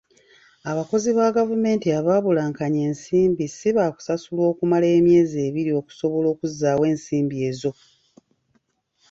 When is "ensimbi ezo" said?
6.91-7.71